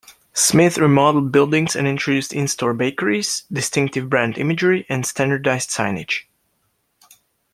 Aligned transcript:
Smith 0.33 0.79
remodeled 0.79 1.31
buildings, 1.31 1.75
and 1.75 1.87
introduced 1.87 2.33
in-store 2.33 2.73
bakeries, 2.73 3.43
distinctive 3.53 4.09
brand 4.09 4.35
imagery, 4.35 4.83
and 4.89 5.05
standardized 5.05 5.69
signage. 5.69 6.23